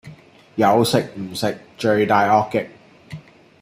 [0.55, 2.67] 有食唔食，罪大惡極